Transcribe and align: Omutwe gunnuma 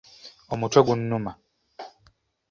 Omutwe 0.53 0.79
gunnuma 0.87 1.31